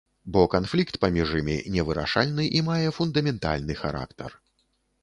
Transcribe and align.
Бо 0.35 0.41
канфлікт 0.53 0.97
паміж 1.03 1.33
імі 1.41 1.57
невырашальны 1.75 2.47
і 2.61 2.65
мае 2.71 2.87
фундаментальны 2.97 3.73
характар. 3.85 4.29